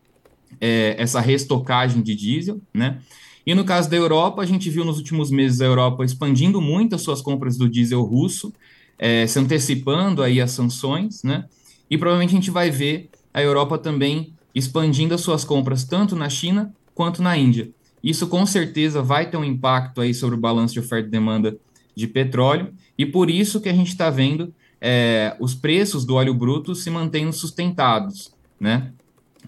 é, 0.60 0.94
essa 0.98 1.20
restocagem 1.20 2.02
de 2.02 2.14
diesel, 2.14 2.60
né? 2.72 2.98
E 3.46 3.54
no 3.54 3.64
caso 3.64 3.88
da 3.88 3.96
Europa, 3.96 4.42
a 4.42 4.46
gente 4.46 4.68
viu 4.68 4.84
nos 4.84 4.98
últimos 4.98 5.30
meses 5.30 5.62
a 5.62 5.64
Europa 5.64 6.04
expandindo 6.04 6.60
muito 6.60 6.94
as 6.94 7.00
suas 7.00 7.22
compras 7.22 7.56
do 7.56 7.66
diesel 7.66 8.02
russo, 8.02 8.52
é, 8.98 9.26
se 9.26 9.38
antecipando 9.38 10.22
aí 10.22 10.40
as 10.40 10.50
sanções, 10.50 11.22
né? 11.22 11.44
E 11.90 11.96
provavelmente 11.96 12.30
a 12.30 12.38
gente 12.38 12.50
vai 12.50 12.70
ver 12.70 13.08
a 13.32 13.42
Europa 13.42 13.78
também 13.78 14.32
expandindo 14.54 15.14
as 15.14 15.20
suas 15.20 15.44
compras 15.44 15.84
tanto 15.84 16.16
na 16.16 16.28
China 16.28 16.74
quanto 16.94 17.22
na 17.22 17.36
Índia. 17.36 17.70
Isso 18.02 18.26
com 18.26 18.44
certeza 18.44 19.02
vai 19.02 19.30
ter 19.30 19.36
um 19.36 19.44
impacto 19.44 20.00
aí 20.00 20.12
sobre 20.12 20.36
o 20.36 20.40
balanço 20.40 20.74
de 20.74 20.80
oferta 20.80 21.08
e 21.08 21.10
demanda 21.10 21.56
de 21.94 22.06
petróleo, 22.06 22.72
e 22.96 23.04
por 23.04 23.28
isso 23.28 23.60
que 23.60 23.68
a 23.68 23.72
gente 23.72 23.88
está 23.88 24.08
vendo 24.08 24.54
é, 24.80 25.36
os 25.40 25.54
preços 25.54 26.04
do 26.04 26.14
óleo 26.14 26.32
bruto 26.32 26.74
se 26.74 26.90
mantendo 26.90 27.32
sustentados, 27.32 28.32
né? 28.60 28.92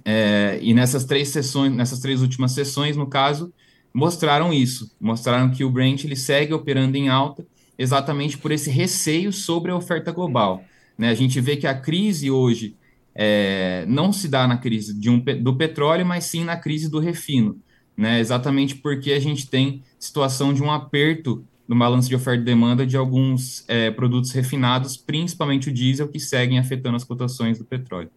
É, 0.05 0.59
e 0.63 0.73
nessas 0.73 1.05
três 1.05 1.29
sessões, 1.29 1.73
nessas 1.73 2.01
três 2.01 2.23
últimas 2.23 2.53
sessões, 2.53 2.97
no 2.97 3.07
caso, 3.07 3.53
mostraram 3.93 4.53
isso, 4.53 4.91
mostraram 5.01 5.51
que 5.51 5.65
o 5.65 5.71
Brent 5.71 6.05
ele 6.05 6.17
segue 6.17 6.55
operando 6.55 6.97
em 6.97 7.09
alta, 7.09 7.47
exatamente 7.81 8.37
por 8.37 8.53
esse 8.53 8.69
receio 8.71 9.33
sobre 9.33 9.71
a 9.71 9.77
oferta 9.77 10.13
global. 10.13 10.63
Né? 10.99 11.09
A 11.09 11.15
gente 11.15 11.41
vê 11.41 11.57
que 11.57 11.67
a 11.67 11.75
crise 11.75 12.31
hoje 12.31 12.77
é, 13.15 13.87
não 13.89 14.13
se 14.13 14.29
dá 14.29 14.47
na 14.47 14.59
crise 14.59 14.93
de 14.93 15.09
um, 15.09 15.19
do 15.19 15.57
petróleo, 15.57 16.05
mas 16.05 16.25
sim 16.25 16.45
na 16.45 16.59
crise 16.59 16.91
do 16.91 16.99
refino, 16.99 17.59
né? 17.97 18.21
Exatamente 18.21 18.77
porque 18.77 19.13
a 19.13 19.19
gente 19.19 19.49
tem 19.49 19.83
situação 19.99 20.53
de 20.53 20.63
um 20.63 20.71
aperto 20.71 21.43
no 21.67 21.77
balanço 21.77 22.09
de 22.09 22.15
oferta 22.15 22.43
e 22.43 22.45
demanda 22.45 22.87
de 22.87 22.99
alguns 22.99 23.65
é, 23.67 23.91
produtos 23.91 24.31
refinados, 24.33 24.99
principalmente 24.99 25.71
o 25.71 25.73
diesel, 25.73 26.07
que 26.07 26.21
seguem 26.21 26.59
afetando 26.59 26.97
as 26.97 27.05
cotações 27.05 27.59
do 27.59 27.65
petróleo. 27.65 28.11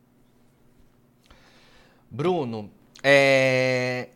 Bruno, 2.12 2.70
é... 3.02 4.10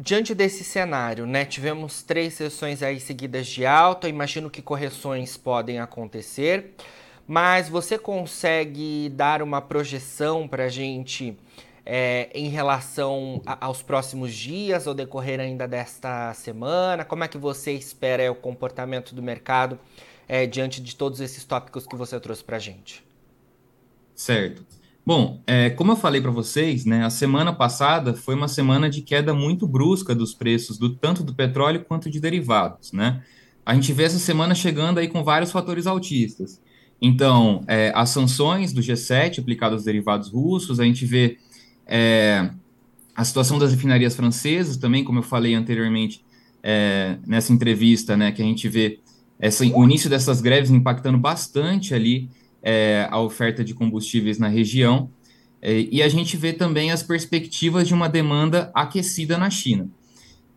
diante 0.00 0.34
desse 0.34 0.64
cenário, 0.64 1.26
né, 1.26 1.44
tivemos 1.44 2.02
três 2.02 2.34
sessões 2.34 2.82
aí 2.82 2.98
seguidas 2.98 3.46
de 3.46 3.66
alta, 3.66 4.08
imagino 4.08 4.50
que 4.50 4.62
correções 4.62 5.36
podem 5.36 5.78
acontecer 5.78 6.74
mas 7.30 7.68
você 7.68 7.96
consegue 7.96 9.08
dar 9.10 9.40
uma 9.40 9.62
projeção 9.62 10.48
para 10.48 10.64
a 10.64 10.68
gente 10.68 11.38
é, 11.86 12.28
em 12.34 12.48
relação 12.48 13.40
a, 13.46 13.66
aos 13.66 13.82
próximos 13.82 14.34
dias 14.34 14.88
ou 14.88 14.94
decorrer 14.94 15.38
ainda 15.38 15.68
desta 15.68 16.34
semana? 16.34 17.04
Como 17.04 17.22
é 17.22 17.28
que 17.28 17.38
você 17.38 17.70
espera 17.70 18.20
é, 18.20 18.28
o 18.28 18.34
comportamento 18.34 19.14
do 19.14 19.22
mercado 19.22 19.78
é, 20.26 20.44
diante 20.44 20.80
de 20.80 20.96
todos 20.96 21.20
esses 21.20 21.44
tópicos 21.44 21.86
que 21.86 21.94
você 21.94 22.18
trouxe 22.18 22.42
para 22.42 22.56
a 22.56 22.58
gente? 22.58 23.06
Certo. 24.12 24.66
Bom, 25.04 25.42
é, 25.46 25.70
como 25.70 25.92
eu 25.92 25.96
falei 25.96 26.20
para 26.20 26.30
vocês, 26.30 26.84
né, 26.84 27.04
a 27.04 27.10
semana 27.10 27.52
passada 27.52 28.14
foi 28.14 28.34
uma 28.34 28.48
semana 28.48 28.88
de 28.88 29.00
queda 29.00 29.32
muito 29.32 29.66
brusca 29.66 30.14
dos 30.14 30.34
preços 30.34 30.78
do 30.78 30.90
tanto 30.94 31.24
do 31.24 31.34
petróleo 31.34 31.84
quanto 31.88 32.10
de 32.10 32.20
derivados, 32.20 32.92
né? 32.92 33.22
A 33.64 33.74
gente 33.74 33.92
vê 33.92 34.04
essa 34.04 34.18
semana 34.18 34.54
chegando 34.54 34.98
aí 34.98 35.08
com 35.08 35.22
vários 35.22 35.50
fatores 35.52 35.86
altistas. 35.86 36.60
Então, 37.00 37.64
é, 37.66 37.92
as 37.94 38.10
sanções 38.10 38.72
do 38.72 38.80
G7 38.80 39.38
aplicadas 39.38 39.78
aos 39.78 39.84
derivados 39.84 40.28
russos, 40.28 40.78
a 40.80 40.84
gente 40.84 41.06
vê 41.06 41.38
é, 41.86 42.50
a 43.14 43.24
situação 43.24 43.58
das 43.58 43.72
refinarias 43.72 44.14
francesas 44.14 44.76
também, 44.76 45.02
como 45.02 45.20
eu 45.20 45.22
falei 45.22 45.54
anteriormente 45.54 46.24
é, 46.62 47.16
nessa 47.26 47.52
entrevista, 47.52 48.16
né, 48.16 48.32
que 48.32 48.42
a 48.42 48.44
gente 48.44 48.68
vê 48.68 48.98
essa, 49.38 49.64
o 49.64 49.84
início 49.84 50.10
dessas 50.10 50.40
greves 50.40 50.70
impactando 50.70 51.16
bastante 51.16 51.94
ali 51.94 52.28
é, 52.62 53.08
a 53.10 53.20
oferta 53.20 53.64
de 53.64 53.74
combustíveis 53.74 54.38
na 54.38 54.48
região, 54.48 55.10
é, 55.62 55.86
e 55.90 56.02
a 56.02 56.08
gente 56.08 56.36
vê 56.36 56.52
também 56.52 56.90
as 56.90 57.02
perspectivas 57.02 57.86
de 57.86 57.94
uma 57.94 58.08
demanda 58.08 58.70
aquecida 58.74 59.36
na 59.36 59.50
China. 59.50 59.88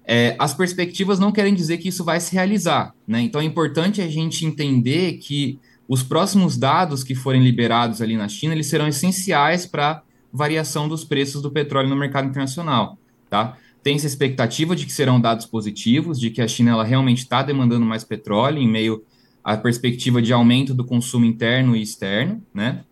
É, 0.06 0.36
as 0.38 0.54
perspectivas 0.54 1.20
não 1.20 1.32
querem 1.32 1.54
dizer 1.54 1.78
que 1.78 1.88
isso 1.88 2.04
vai 2.04 2.20
se 2.20 2.34
realizar, 2.34 2.94
né? 3.08 3.22
Então 3.22 3.40
é 3.40 3.44
importante 3.44 4.02
a 4.02 4.08
gente 4.08 4.46
entender 4.46 5.14
que 5.14 5.60
os 5.88 6.04
próximos 6.04 6.58
dados 6.58 7.04
que 7.04 7.16
forem 7.16 7.42
liberados 7.42 8.02
ali 8.02 8.18
na 8.18 8.28
China, 8.28 8.54
eles 8.54 8.68
serão 8.68 8.88
essenciais 8.88 9.66
para 9.66 10.02
variação 10.32 10.88
dos 10.88 11.04
preços 11.04 11.42
do 11.42 11.52
petróleo 11.52 11.90
no 11.90 11.96
mercado 11.96 12.28
internacional, 12.28 12.98
tá? 13.30 13.58
Tem 13.82 13.96
essa 13.96 14.08
expectativa 14.08 14.76
de 14.76 14.86
que 14.86 14.92
serão 14.92 15.20
dados 15.20 15.46
positivos, 15.46 16.20
de 16.20 16.30
que 16.30 16.42
a 16.42 16.48
China 16.48 16.72
ela 16.72 16.84
realmente 16.84 17.20
está 17.20 17.44
demandando 17.44 17.86
mais 17.86 18.04
petróleo 18.04 18.60
em 18.60 18.68
meio 18.68 19.04
à 19.44 19.58
perspectiva 19.58 20.22
de 20.22 20.32
aumento 20.32 20.74
do 20.74 20.86
consumo 20.86 21.26
interno 21.26 21.76
e 21.76 21.82
externo, 21.82 22.42
né? 22.54 22.84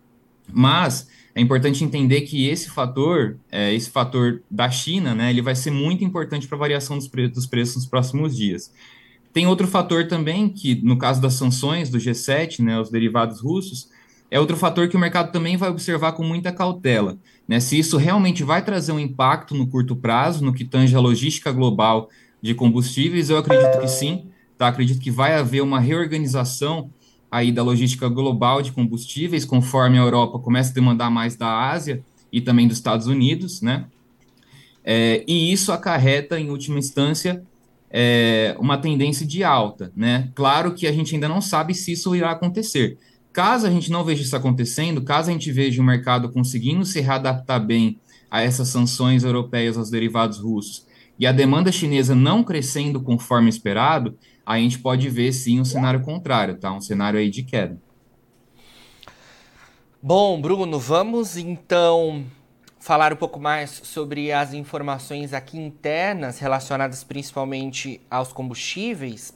Mas 0.52 1.08
é 1.34 1.40
importante 1.40 1.82
entender 1.82 2.22
que 2.22 2.48
esse 2.48 2.68
fator, 2.68 3.38
é, 3.50 3.72
esse 3.74 3.90
fator 3.90 4.42
da 4.50 4.70
China, 4.70 5.14
né, 5.14 5.30
ele 5.30 5.40
vai 5.40 5.54
ser 5.54 5.70
muito 5.70 6.04
importante 6.04 6.46
para 6.46 6.56
a 6.56 6.60
variação 6.60 6.98
dos, 6.98 7.08
pre 7.08 7.28
dos 7.28 7.46
preços 7.46 7.76
nos 7.76 7.86
próximos 7.86 8.36
dias. 8.36 8.72
Tem 9.32 9.46
outro 9.46 9.66
fator 9.66 10.06
também, 10.06 10.50
que 10.50 10.74
no 10.84 10.98
caso 10.98 11.22
das 11.22 11.34
sanções 11.34 11.88
do 11.88 11.98
G7, 11.98 12.60
né, 12.60 12.78
os 12.78 12.90
derivados 12.90 13.40
russos, 13.40 13.88
é 14.30 14.38
outro 14.38 14.56
fator 14.56 14.88
que 14.88 14.96
o 14.96 15.00
mercado 15.00 15.32
também 15.32 15.56
vai 15.56 15.70
observar 15.70 16.12
com 16.12 16.22
muita 16.22 16.52
cautela. 16.52 17.18
Né? 17.48 17.60
Se 17.60 17.78
isso 17.78 17.96
realmente 17.96 18.42
vai 18.42 18.62
trazer 18.62 18.92
um 18.92 18.98
impacto 18.98 19.54
no 19.54 19.66
curto 19.66 19.96
prazo, 19.96 20.44
no 20.44 20.52
que 20.52 20.64
tange 20.64 20.94
a 20.94 21.00
logística 21.00 21.50
global 21.50 22.10
de 22.42 22.54
combustíveis, 22.54 23.30
eu 23.30 23.38
acredito 23.38 23.78
que 23.78 23.88
sim. 23.88 24.26
Tá? 24.56 24.68
Acredito 24.68 25.00
que 25.00 25.10
vai 25.10 25.34
haver 25.34 25.62
uma 25.62 25.80
reorganização 25.80 26.90
aí 27.30 27.50
da 27.50 27.62
logística 27.62 28.08
global 28.08 28.60
de 28.60 28.72
combustíveis, 28.72 29.44
conforme 29.44 29.98
a 29.98 30.02
Europa 30.02 30.38
começa 30.38 30.70
a 30.70 30.74
demandar 30.74 31.10
mais 31.10 31.34
da 31.36 31.70
Ásia 31.70 32.02
e 32.30 32.40
também 32.40 32.68
dos 32.68 32.76
Estados 32.76 33.06
Unidos, 33.06 33.62
né? 33.62 33.86
É, 34.84 35.24
e 35.26 35.52
isso 35.52 35.72
acarreta, 35.72 36.38
em 36.38 36.50
última 36.50 36.78
instância, 36.78 37.42
é, 37.90 38.54
uma 38.58 38.76
tendência 38.76 39.26
de 39.26 39.44
alta, 39.44 39.92
né? 39.96 40.30
Claro 40.34 40.74
que 40.74 40.86
a 40.86 40.92
gente 40.92 41.14
ainda 41.14 41.28
não 41.28 41.40
sabe 41.40 41.74
se 41.74 41.92
isso 41.92 42.14
irá 42.14 42.32
acontecer, 42.32 42.98
Caso 43.32 43.66
a 43.66 43.70
gente 43.70 43.90
não 43.90 44.04
veja 44.04 44.22
isso 44.22 44.36
acontecendo, 44.36 45.00
caso 45.00 45.30
a 45.30 45.32
gente 45.32 45.50
veja 45.50 45.80
o 45.80 45.84
mercado 45.84 46.28
conseguindo 46.28 46.84
se 46.84 47.00
readaptar 47.00 47.64
bem 47.64 47.98
a 48.30 48.42
essas 48.42 48.68
sanções 48.68 49.24
europeias 49.24 49.78
aos 49.78 49.88
derivados 49.88 50.38
russos 50.38 50.84
e 51.18 51.26
a 51.26 51.32
demanda 51.32 51.70
chinesa 51.70 52.14
não 52.14 52.42
crescendo 52.42 53.00
conforme 53.00 53.48
esperado, 53.48 54.18
a 54.44 54.58
gente 54.58 54.78
pode 54.78 55.08
ver 55.08 55.32
sim 55.32 55.60
um 55.60 55.64
cenário 55.64 56.00
contrário, 56.00 56.58
tá? 56.58 56.72
Um 56.72 56.80
cenário 56.80 57.18
aí 57.18 57.30
de 57.30 57.42
queda. 57.42 57.78
Bom, 60.02 60.40
Bruno, 60.40 60.80
vamos 60.80 61.36
então 61.36 62.24
falar 62.80 63.12
um 63.12 63.16
pouco 63.16 63.38
mais 63.38 63.70
sobre 63.70 64.32
as 64.32 64.52
informações 64.52 65.32
aqui 65.32 65.56
internas 65.56 66.40
relacionadas 66.40 67.04
principalmente 67.04 68.00
aos 68.10 68.32
combustíveis. 68.32 69.32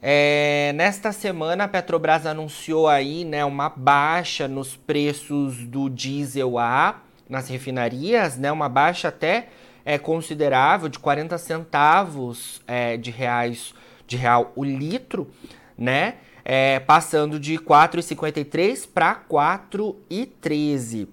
É, 0.00 0.72
nesta 0.74 1.12
semana, 1.12 1.64
a 1.64 1.68
Petrobras 1.68 2.24
anunciou 2.24 2.88
aí 2.88 3.22
né, 3.22 3.44
uma 3.44 3.68
baixa 3.68 4.48
nos 4.48 4.74
preços 4.74 5.58
do 5.66 5.90
diesel 5.90 6.58
A 6.58 7.02
nas 7.28 7.48
refinarias, 7.48 8.38
né, 8.38 8.50
uma 8.50 8.70
baixa 8.70 9.08
até 9.08 9.48
é, 9.84 9.98
considerável 9.98 10.88
de 10.88 10.98
40 10.98 11.36
centavos 11.38 12.60
é, 12.66 12.96
de 12.96 13.10
reais 13.10 13.74
de 14.06 14.16
real 14.16 14.52
o 14.56 14.64
litro, 14.64 15.30
né? 15.78 16.16
É, 16.44 16.80
passando 16.80 17.38
de 17.38 17.58
4,53 17.58 18.88
para 18.92 19.14
4,13. 19.14 21.06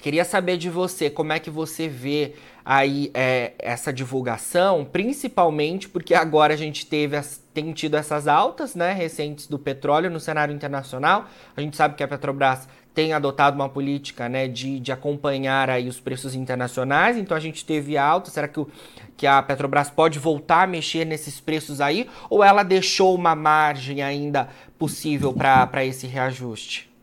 Queria 0.00 0.24
saber 0.24 0.56
de 0.56 0.70
você 0.70 1.10
como 1.10 1.32
é 1.32 1.38
que 1.38 1.50
você 1.50 1.88
vê 1.88 2.34
aí 2.64 3.10
é, 3.14 3.52
essa 3.58 3.92
divulgação, 3.92 4.84
principalmente 4.84 5.88
porque 5.88 6.14
agora 6.14 6.54
a 6.54 6.56
gente 6.56 6.84
teve 6.86 7.16
as, 7.16 7.40
tem 7.54 7.72
tido 7.72 7.96
essas 7.96 8.26
altas 8.28 8.74
né, 8.74 8.92
recentes 8.92 9.46
do 9.46 9.58
petróleo 9.58 10.10
no 10.10 10.20
cenário 10.20 10.54
internacional. 10.54 11.26
A 11.56 11.60
gente 11.60 11.76
sabe 11.76 11.94
que 11.94 12.02
a 12.02 12.08
Petrobras 12.08 12.68
tem 12.92 13.12
adotado 13.12 13.56
uma 13.56 13.68
política 13.68 14.28
né, 14.28 14.48
de, 14.48 14.80
de 14.80 14.90
acompanhar 14.90 15.70
aí 15.70 15.88
os 15.88 16.00
preços 16.00 16.34
internacionais, 16.34 17.16
então 17.16 17.36
a 17.36 17.40
gente 17.40 17.64
teve 17.64 17.96
alta. 17.96 18.30
Será 18.30 18.48
que, 18.48 18.58
o, 18.58 18.68
que 19.16 19.26
a 19.26 19.42
Petrobras 19.42 19.90
pode 19.90 20.18
voltar 20.18 20.62
a 20.62 20.66
mexer 20.66 21.04
nesses 21.04 21.38
preços 21.38 21.80
aí? 21.80 22.08
Ou 22.30 22.42
ela 22.42 22.62
deixou 22.62 23.14
uma 23.14 23.34
margem 23.34 24.02
ainda 24.02 24.48
possível 24.78 25.32
para 25.32 25.84
esse 25.84 26.06
reajuste? 26.06 26.95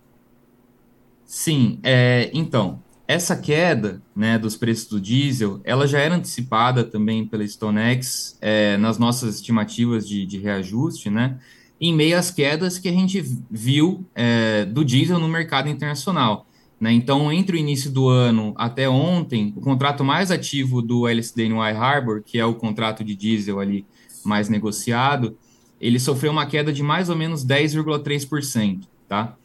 Sim, 1.36 1.80
é, 1.82 2.30
então, 2.32 2.80
essa 3.08 3.36
queda 3.36 4.00
né, 4.16 4.38
dos 4.38 4.56
preços 4.56 4.88
do 4.88 5.02
diesel, 5.02 5.60
ela 5.64 5.88
já 5.88 5.98
era 5.98 6.14
antecipada 6.14 6.84
também 6.84 7.26
pela 7.26 7.44
StoneX 7.44 8.38
é, 8.40 8.78
nas 8.78 9.00
nossas 9.00 9.38
estimativas 9.38 10.08
de, 10.08 10.28
de, 10.28 10.38
reajuste, 10.38 11.10
né, 11.10 11.40
em 11.82 11.92
meio 11.92 12.20
às 12.20 12.30
quedas 12.30 12.78
que 12.78 12.88
a 12.88 12.92
gente 12.92 13.20
viu 13.50 14.06
é, 14.14 14.64
do 14.66 14.86
diesel 14.86 15.18
no 15.18 15.28
mercado 15.28 15.68
internacional. 15.70 16.46
Né? 16.80 16.94
Então, 16.94 17.32
entre 17.32 17.58
o 17.58 17.60
início 17.60 17.90
do 17.90 18.08
ano 18.10 18.54
até 18.56 18.88
ontem, 18.88 19.52
o 19.56 19.60
contrato 19.60 20.04
mais 20.04 20.30
ativo 20.30 20.84
do 20.84 21.08
LSD 21.08 21.50
no 21.50 21.64
Harbor, 21.64 22.22
que 22.24 22.38
é 22.38 22.46
o 22.46 22.54
contrato 22.54 23.04
de 23.04 23.16
diesel 23.16 23.60
ali 23.60 23.88
mais 24.24 24.50
negociado, 24.50 25.36
ele 25.82 26.00
sofreu 26.00 26.32
uma 26.32 26.46
queda 26.46 26.72
de 26.72 26.84
mais 26.84 27.10
ou 27.10 27.16
menos 27.16 27.44
10,3%, 27.44 28.82
tá? 29.08 29.36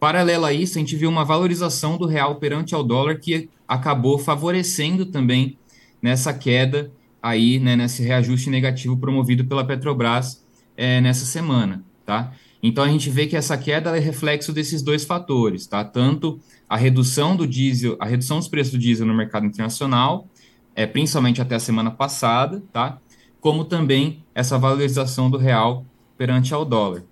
Paralelo 0.00 0.44
a 0.44 0.52
isso, 0.52 0.78
a 0.78 0.80
gente 0.80 0.96
viu 0.96 1.10
uma 1.10 1.24
valorização 1.24 1.98
do 1.98 2.06
real 2.06 2.36
perante 2.36 2.74
ao 2.74 2.84
dólar 2.84 3.18
que 3.18 3.48
acabou 3.66 4.18
favorecendo 4.18 5.06
também 5.06 5.58
nessa 6.00 6.32
queda 6.32 6.90
aí, 7.22 7.58
né, 7.58 7.74
nesse 7.74 8.02
reajuste 8.02 8.48
negativo 8.48 8.96
promovido 8.96 9.44
pela 9.44 9.64
Petrobras 9.64 10.44
é, 10.76 11.00
nessa 11.00 11.26
semana, 11.26 11.84
tá? 12.06 12.32
Então 12.62 12.84
a 12.84 12.88
gente 12.88 13.10
vê 13.10 13.26
que 13.26 13.36
essa 13.36 13.56
queda 13.58 13.96
é 13.96 14.00
reflexo 14.00 14.52
desses 14.52 14.82
dois 14.82 15.04
fatores, 15.04 15.66
tá? 15.66 15.84
Tanto 15.84 16.40
a 16.68 16.76
redução 16.76 17.36
do 17.36 17.46
diesel, 17.46 17.96
a 18.00 18.06
redução 18.06 18.38
dos 18.38 18.48
preços 18.48 18.72
do 18.72 18.78
diesel 18.78 19.06
no 19.06 19.14
mercado 19.14 19.46
internacional, 19.46 20.28
é, 20.74 20.86
principalmente 20.86 21.40
até 21.40 21.56
a 21.56 21.60
semana 21.60 21.90
passada, 21.90 22.62
tá? 22.72 22.98
Como 23.40 23.64
também 23.64 24.24
essa 24.34 24.58
valorização 24.58 25.30
do 25.30 25.38
real 25.38 25.84
perante 26.16 26.54
ao 26.54 26.64
dólar. 26.64 27.02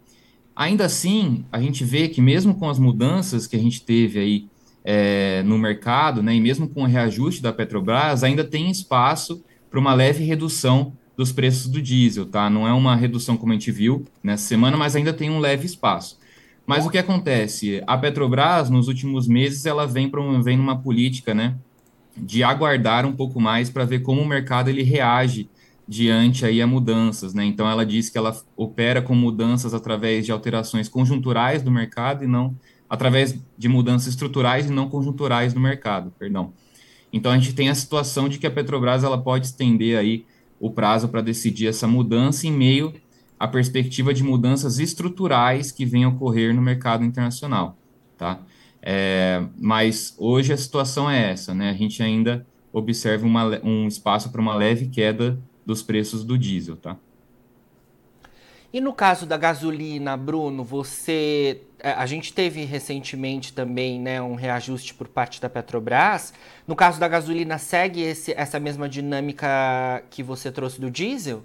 Ainda 0.57 0.87
assim, 0.87 1.45
a 1.53 1.61
gente 1.61 1.85
vê 1.85 2.09
que 2.09 2.23
mesmo 2.23 2.55
com 2.55 2.71
as 2.71 2.79
mudanças 2.79 3.47
que 3.47 3.55
a 3.55 3.59
gente 3.59 3.83
teve 3.83 4.19
aí 4.19 4.47
é, 4.83 5.43
no 5.43 5.59
mercado, 5.59 6.23
né, 6.23 6.35
e 6.35 6.41
mesmo 6.41 6.67
com 6.67 6.83
o 6.83 6.87
reajuste 6.87 7.43
da 7.43 7.53
Petrobras, 7.53 8.25
ainda 8.25 8.43
tem 8.43 8.71
espaço 8.71 9.45
para 9.69 9.79
uma 9.79 9.93
leve 9.93 10.25
redução 10.25 10.95
dos 11.15 11.31
preços 11.31 11.67
do 11.69 11.83
diesel, 11.83 12.25
tá? 12.25 12.49
Não 12.49 12.67
é 12.67 12.73
uma 12.73 12.97
redução 12.97 13.37
como 13.37 13.53
a 13.53 13.55
gente 13.55 13.71
viu 13.71 14.05
nessa 14.23 14.47
semana, 14.47 14.77
mas 14.77 14.97
ainda 14.97 15.13
tem 15.13 15.29
um 15.29 15.41
leve 15.41 15.67
espaço. 15.67 16.19
Mas 16.67 16.87
o 16.87 16.91
que 16.91 16.99
acontece? 16.99 17.83
A 17.87 17.99
Petrobras, 17.99 18.71
nos 18.71 18.89
últimos 18.89 19.29
meses, 19.29 19.67
ela 19.67 19.87
vem 19.87 20.09
promovendo 20.09 20.63
uma 20.63 20.79
política, 20.79 21.35
né, 21.35 21.55
de 22.17 22.43
aguardar 22.43 23.05
um 23.05 23.13
pouco 23.13 23.39
mais 23.41 23.69
para 23.69 23.85
ver 23.85 24.01
como 24.01 24.23
o 24.23 24.27
mercado 24.27 24.71
ele 24.71 24.83
reage 24.83 25.51
diante 25.89 26.45
aí 26.45 26.61
a 26.61 26.67
mudanças, 26.67 27.33
né? 27.33 27.45
Então 27.45 27.69
ela 27.69 27.87
diz 27.87 28.09
que 28.09 28.19
ela 28.19 28.37
opera 28.57 29.01
com 29.01 29.15
mudanças 29.15 29.73
através 29.73 30.27
de 30.27 30.33
alterações 30.33 30.89
conjunturais 30.89 31.63
do 31.63 31.71
mercado 31.71 32.25
e 32.25 32.27
não 32.27 32.57
através 32.89 33.39
de 33.57 33.69
mudanças 33.69 34.09
estruturais 34.09 34.67
e 34.67 34.73
não 34.73 34.89
conjunturais 34.89 35.53
do 35.53 35.61
mercado, 35.61 36.13
perdão. 36.19 36.53
Então 37.13 37.33
a 37.33 37.39
gente 37.39 37.55
tem 37.55 37.69
a 37.69 37.75
situação 37.75 38.29
de 38.29 38.39
que 38.39 38.47
a 38.47 38.51
Petrobras 38.51 39.05
ela 39.05 39.19
pode 39.19 39.47
estender 39.47 39.99
aí 39.99 40.25
o 40.59 40.71
prazo 40.71 41.09
para 41.09 41.21
decidir 41.21 41.67
essa 41.67 41.87
mudança 41.87 42.47
em 42.47 42.53
meio 42.53 42.93
à 43.39 43.47
perspectiva 43.47 44.15
de 44.15 44.23
mudanças 44.23 44.79
estruturais 44.79 45.71
que 45.71 45.85
venham 45.85 46.13
ocorrer 46.13 46.55
no 46.55 46.63
mercado 46.63 47.05
internacional, 47.05 47.77
tá? 48.17 48.41
É, 48.83 49.45
mas 49.59 50.15
hoje 50.17 50.53
a 50.53 50.57
situação 50.57 51.11
é 51.11 51.33
essa, 51.33 51.55
né? 51.55 51.71
A 51.71 51.75
gente 51.75 52.03
ainda 52.03 52.47
observa 52.73 53.27
uma, 53.27 53.61
um 53.65 53.87
espaço 53.87 54.31
para 54.31 54.41
uma 54.41 54.55
leve 54.55 54.87
queda 54.87 55.39
dos 55.67 55.83
preços 55.83 56.25
do 56.25 56.39
diesel, 56.39 56.77
tá? 56.77 56.97
E 58.73 58.81
no 58.81 58.93
caso 58.93 59.27
da 59.27 59.37
gasolina, 59.37 60.17
Bruno, 60.17 60.63
você. 60.63 61.63
É, 61.79 61.93
a 61.93 62.07
gente 62.07 62.33
teve 62.33 62.65
recentemente 62.65 63.53
também 63.53 64.01
né, 64.01 64.21
um 64.21 64.35
reajuste 64.35 64.93
por 64.95 65.09
parte 65.09 65.41
da 65.41 65.49
Petrobras. 65.49 66.33
No 66.67 66.77
caso 66.77 66.99
da 67.01 67.09
gasolina, 67.09 67.59
segue 67.59 68.03
esse, 68.03 68.33
essa 68.33 68.61
mesma 68.61 68.89
dinâmica 68.89 70.03
que 70.11 70.23
você 70.23 70.51
trouxe 70.51 70.81
do 70.81 70.91
diesel? 70.91 71.43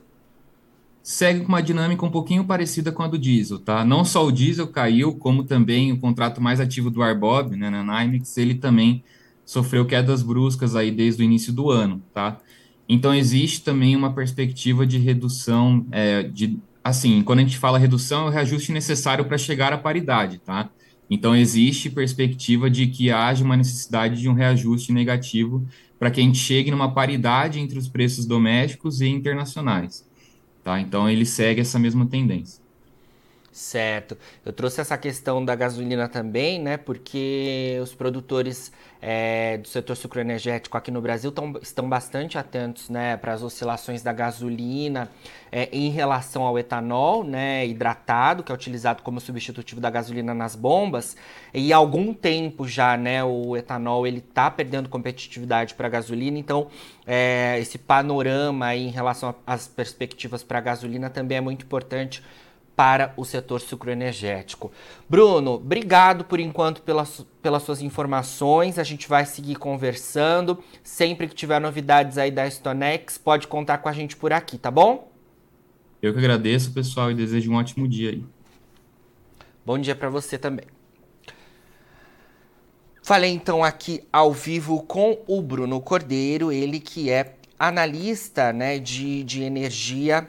Segue 1.04 1.42
com 1.42 1.48
uma 1.48 1.64
dinâmica 1.64 2.06
um 2.06 2.12
pouquinho 2.12 2.44
parecida 2.44 2.92
com 2.92 3.02
a 3.02 3.08
do 3.08 3.18
diesel, 3.18 3.60
tá? 3.60 3.84
Não 3.84 4.06
só 4.06 4.26
o 4.26 4.32
diesel 4.32 4.68
caiu, 4.68 5.16
como 5.16 5.44
também 5.44 5.92
o 5.92 6.00
contrato 6.00 6.40
mais 6.40 6.60
ativo 6.60 6.92
do 6.92 7.02
Arbob, 7.02 7.56
né, 7.56 7.70
na 7.70 8.04
NYMEX, 8.04 8.38
ele 8.38 8.56
também 8.56 9.04
sofreu 9.46 9.86
quedas 9.86 10.22
bruscas 10.22 10.76
aí 10.76 10.92
desde 10.92 11.24
o 11.24 11.26
início 11.26 11.52
do 11.52 11.72
ano, 11.72 12.02
tá? 12.14 12.40
Então 12.94 13.14
existe 13.14 13.64
também 13.64 13.96
uma 13.96 14.14
perspectiva 14.14 14.86
de 14.86 14.98
redução 14.98 15.88
é, 15.92 16.24
de 16.24 16.60
assim, 16.84 17.24
quando 17.24 17.40
a 17.40 17.42
gente 17.44 17.58
fala 17.58 17.78
redução, 17.78 18.26
é 18.26 18.30
o 18.30 18.30
reajuste 18.30 18.74
necessário 18.74 19.24
para 19.24 19.38
chegar 19.38 19.72
à 19.72 19.78
paridade, 19.78 20.40
tá? 20.40 20.70
Então, 21.10 21.36
existe 21.36 21.90
perspectiva 21.90 22.70
de 22.70 22.88
que 22.88 23.12
haja 23.12 23.44
uma 23.46 23.56
necessidade 23.56 24.20
de 24.20 24.28
um 24.30 24.34
reajuste 24.34 24.92
negativo 24.92 25.66
para 26.00 26.10
que 26.12 26.20
a 26.20 26.24
gente 26.24 26.38
chegue 26.38 26.72
numa 26.72 26.94
paridade 26.94 27.60
entre 27.60 27.78
os 27.78 27.88
preços 27.88 28.26
domésticos 28.26 29.02
e 29.02 29.08
internacionais, 29.08 30.06
tá? 30.64 30.80
Então, 30.80 31.10
ele 31.10 31.26
segue 31.26 31.62
essa 31.62 31.80
mesma 31.80 32.06
tendência. 32.06 32.61
Certo. 33.52 34.18
Eu 34.46 34.54
trouxe 34.54 34.80
essa 34.80 34.98
questão 34.98 35.44
da 35.44 35.54
gasolina 35.56 36.08
também, 36.08 36.58
né? 36.58 36.78
Porque 36.78 37.78
os 37.84 37.94
produtores 37.94 38.72
é, 39.02 39.58
do 39.58 39.68
setor 39.68 39.98
sucroenergético 39.98 40.78
aqui 40.78 40.92
no 40.92 41.02
Brasil 41.02 41.32
tão, 41.32 41.54
estão 41.62 41.90
bastante 41.90 42.38
atentos, 42.38 42.88
né, 42.88 43.18
para 43.18 43.34
as 43.34 43.42
oscilações 43.42 44.04
da 44.04 44.14
gasolina 44.14 45.10
é, 45.52 45.68
em 45.72 45.90
relação 45.90 46.44
ao 46.44 46.58
etanol, 46.58 47.24
né, 47.24 47.66
hidratado, 47.66 48.44
que 48.44 48.52
é 48.52 48.56
utilizado 48.56 49.02
como 49.02 49.20
substitutivo 49.20 49.82
da 49.82 49.90
gasolina 49.90 50.34
nas 50.34 50.56
bombas. 50.56 51.18
E 51.54 51.74
há 51.74 51.78
algum 51.78 52.14
tempo 52.14 52.68
já, 52.68 52.96
né, 52.96 53.24
o 53.24 53.58
etanol 53.58 54.06
ele 54.06 54.20
está 54.20 54.52
perdendo 54.52 54.88
competitividade 54.88 55.74
para 55.74 55.88
a 55.88 55.90
gasolina. 55.90 56.38
Então, 56.38 56.68
é, 57.06 57.58
esse 57.60 57.78
panorama 57.80 58.68
aí 58.68 58.88
em 58.88 58.92
relação 58.92 59.34
às 59.46 59.68
perspectivas 59.68 60.44
para 60.44 60.60
a 60.60 60.62
gasolina 60.62 61.10
também 61.10 61.38
é 61.40 61.42
muito 61.42 61.66
importante 61.66 62.24
para 62.76 63.14
o 63.18 63.26
setor 63.26 63.62
sucroenergético. 63.62 64.72
Bruno, 65.10 65.54
obrigado 65.54 66.26
por 66.26 66.40
enquanto 66.40 66.82
pelas, 66.82 67.26
pelas 67.42 67.64
suas 67.64 67.82
informações. 67.82 68.80
A 68.80 68.84
gente 68.84 69.08
vai 69.08 69.26
seguir 69.26 69.56
conversando. 69.56 70.64
Sempre 70.84 71.28
que 71.28 71.36
tiver 71.36 71.60
novidades 71.60 72.18
aí 72.18 72.32
da 72.32 72.50
Stonex, 72.50 73.18
pode 73.18 73.48
contar 73.48 73.80
com 73.80 73.90
a 73.90 73.94
gente 73.94 74.16
por 74.16 74.34
aqui, 74.34 74.58
tá 74.58 74.72
bom? 74.72 75.12
Eu 76.02 76.14
que 76.14 76.20
agradeço, 76.20 76.72
pessoal, 76.74 77.12
e 77.12 77.14
desejo 77.14 77.52
um 77.52 77.56
ótimo 77.56 77.88
dia 77.88 78.10
aí. 78.10 78.26
Bom 79.64 79.78
dia 79.78 79.96
para 79.96 80.10
você 80.10 80.38
também. 80.38 80.66
Falei 83.04 83.32
então 83.32 83.64
aqui 83.64 84.04
ao 84.12 84.32
vivo 84.32 84.82
com 84.84 85.20
o 85.28 85.42
Bruno 85.42 85.80
Cordeiro, 85.82 86.52
ele 86.52 86.80
que 86.80 87.10
é 87.10 87.36
analista 87.58 88.52
né, 88.52 88.80
de, 88.80 89.24
de 89.24 89.44
energia 89.44 90.28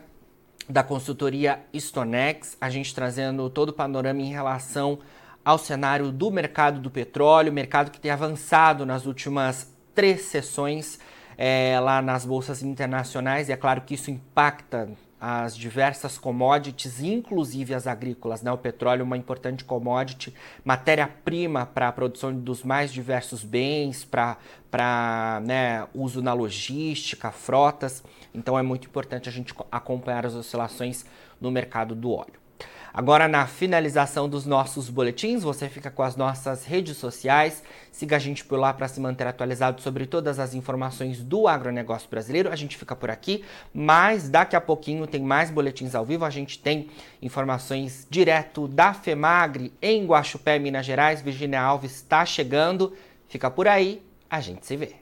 da 0.69 0.83
consultoria 0.83 1.61
Stonex, 1.75 2.57
a 2.61 2.71
gente 2.71 2.95
trazendo 2.95 3.50
todo 3.50 3.71
o 3.71 3.73
panorama 3.73 4.21
em 4.21 4.33
relação 4.33 4.99
ao 5.45 5.59
cenário 5.59 6.12
do 6.12 6.31
mercado 6.31 6.81
do 6.81 6.90
petróleo, 6.90 7.52
mercado 7.52 7.90
que 7.90 8.00
tem 8.00 8.11
avançado 8.11 8.87
nas 8.87 9.07
últimas 9.07 9.73
três 9.95 10.23
sessões 10.23 10.99
é, 11.37 11.78
lá 11.81 12.00
nas 12.00 12.25
bolsas 12.25 12.62
internacionais, 12.62 13.49
e 13.49 13.52
é 13.52 13.57
claro 13.57 13.81
que 13.81 13.95
isso 13.95 14.11
impacta 14.11 14.88
as 15.25 15.57
diversas 15.57 16.19
commodities, 16.19 17.00
inclusive 17.00 17.73
as 17.73 17.87
agrícolas. 17.87 18.43
Né? 18.43 18.50
O 18.50 18.59
petróleo 18.59 19.02
é 19.02 19.05
uma 19.05 19.17
importante 19.17 19.64
commodity, 19.64 20.35
matéria-prima 20.64 21.64
para 21.64 21.87
a 21.87 21.93
produção 21.93 22.35
dos 22.35 22.64
mais 22.64 22.93
diversos 22.93 23.45
bens, 23.45 24.05
para 24.05 25.41
né, 25.45 25.87
uso 25.95 26.21
na 26.21 26.33
logística, 26.33 27.31
frotas. 27.31 28.02
Então 28.35 28.59
é 28.59 28.62
muito 28.62 28.88
importante 28.88 29.29
a 29.29 29.33
gente 29.33 29.55
acompanhar 29.71 30.26
as 30.26 30.35
oscilações 30.35 31.07
no 31.41 31.52
mercado 31.52 31.95
do 31.95 32.11
óleo. 32.11 32.42
Agora, 32.95 33.27
na 33.27 33.47
finalização 33.47 34.29
dos 34.29 34.45
nossos 34.45 34.91
boletins, 34.91 35.43
você 35.43 35.67
fica 35.67 35.91
com 35.91 36.02
as 36.02 36.15
nossas 36.15 36.67
redes 36.67 36.99
sociais. 36.99 37.63
Siga 37.91 38.17
a 38.17 38.19
gente 38.19 38.45
por 38.45 38.59
lá 38.59 38.73
para 38.73 38.87
se 38.87 39.00
manter 39.00 39.26
atualizado 39.26 39.81
sobre 39.81 40.05
todas 40.05 40.39
as 40.39 40.52
informações 40.52 41.23
do 41.23 41.49
agronegócio 41.49 42.11
brasileiro. 42.11 42.50
A 42.50 42.57
gente 42.57 42.76
fica 42.76 42.95
por 42.95 43.11
aqui, 43.11 43.45
mas 43.73 44.28
daqui 44.28 44.55
a 44.55 44.61
pouquinho 44.61 45.07
tem 45.07 45.23
mais 45.23 45.50
boletins 45.50 45.95
ao 45.95 46.05
vivo. 46.05 46.26
A 46.26 46.31
gente 46.31 46.59
tem 46.59 46.91
informações 47.23 48.07
direto 48.11 48.69
da 48.69 48.93
FEMAGRE 48.93 49.73
em 49.81 50.05
Guaxupé, 50.05 50.59
Minas 50.59 50.85
Gerais. 50.85 51.23
Virginia 51.23 51.63
Alves 51.63 51.97
está 51.97 52.26
chegando. 52.26 52.93
Fica 53.26 53.50
por 53.50 53.67
aí, 53.67 54.02
a 54.28 54.39
gente 54.41 54.67
se 54.67 54.76
vê. 54.76 55.01